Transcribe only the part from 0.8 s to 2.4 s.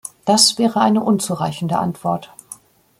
eine unzureichende Antwort.